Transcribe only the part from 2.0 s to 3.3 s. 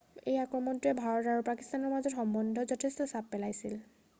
সম্বন্ধত যথেষ্ট